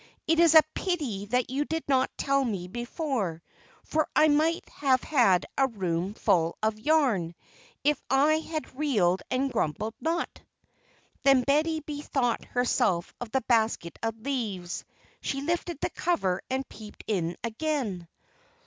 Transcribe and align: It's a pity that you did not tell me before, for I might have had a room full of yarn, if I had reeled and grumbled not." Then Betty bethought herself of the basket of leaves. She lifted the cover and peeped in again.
It's 0.25 0.55
a 0.55 0.63
pity 0.73 1.27
that 1.27 1.51
you 1.51 1.63
did 1.63 1.87
not 1.87 2.09
tell 2.17 2.43
me 2.43 2.67
before, 2.67 3.43
for 3.83 4.07
I 4.15 4.29
might 4.29 4.67
have 4.69 5.03
had 5.03 5.45
a 5.59 5.67
room 5.67 6.15
full 6.15 6.57
of 6.63 6.79
yarn, 6.79 7.35
if 7.83 8.01
I 8.09 8.37
had 8.39 8.75
reeled 8.75 9.21
and 9.29 9.53
grumbled 9.53 9.93
not." 10.01 10.41
Then 11.21 11.43
Betty 11.43 11.81
bethought 11.81 12.45
herself 12.45 13.13
of 13.21 13.29
the 13.29 13.41
basket 13.41 13.99
of 14.01 14.19
leaves. 14.19 14.85
She 15.21 15.41
lifted 15.41 15.79
the 15.79 15.91
cover 15.91 16.41
and 16.49 16.67
peeped 16.67 17.03
in 17.07 17.37
again. 17.43 18.07